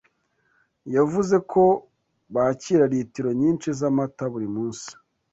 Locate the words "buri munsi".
4.33-4.89